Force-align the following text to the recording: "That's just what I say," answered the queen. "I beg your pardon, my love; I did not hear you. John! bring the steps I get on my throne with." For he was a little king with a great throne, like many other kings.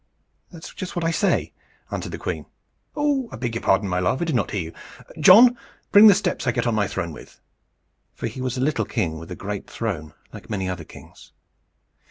"That's 0.51 0.73
just 0.73 0.95
what 0.95 1.05
I 1.05 1.11
say," 1.11 1.53
answered 1.91 2.11
the 2.11 2.17
queen. 2.17 2.47
"I 2.97 3.35
beg 3.35 3.53
your 3.53 3.61
pardon, 3.61 3.87
my 3.87 3.99
love; 3.99 4.19
I 4.19 4.25
did 4.25 4.33
not 4.33 4.49
hear 4.49 4.61
you. 4.61 4.73
John! 5.21 5.55
bring 5.91 6.07
the 6.07 6.15
steps 6.15 6.47
I 6.47 6.51
get 6.51 6.65
on 6.65 6.73
my 6.73 6.87
throne 6.87 7.11
with." 7.11 7.39
For 8.15 8.25
he 8.25 8.41
was 8.41 8.57
a 8.57 8.61
little 8.61 8.85
king 8.85 9.19
with 9.19 9.29
a 9.29 9.35
great 9.35 9.69
throne, 9.69 10.15
like 10.33 10.49
many 10.49 10.67
other 10.67 10.85
kings. 10.85 11.33